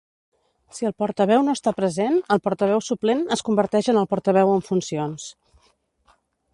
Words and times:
Si 0.77 0.87
el 0.89 0.95
portaveu 1.01 1.43
no 1.49 1.53
està 1.57 1.73
present, 1.81 2.17
el 2.37 2.41
portaveu 2.47 2.83
suplent 2.87 3.23
es 3.37 3.47
converteix 3.51 3.93
en 3.95 4.03
el 4.05 4.11
portaveu 4.15 4.57
en 4.57 4.67
funcions. 4.73 5.33